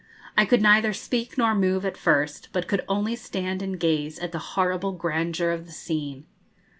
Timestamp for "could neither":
0.45-0.93